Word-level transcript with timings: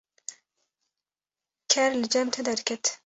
ker 1.71 1.91
li 1.99 2.07
cem 2.13 2.27
te 2.33 2.41
derket. 2.47 2.85